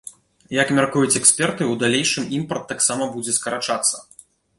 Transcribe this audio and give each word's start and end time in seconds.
Як 0.61 0.69
мяркуюць 0.77 1.17
эксперты, 1.19 1.67
у 1.73 1.75
далейшым 1.83 2.25
імпарт 2.37 2.65
таксама 2.73 3.03
будзе 3.13 3.37
скарачацца. 3.37 4.01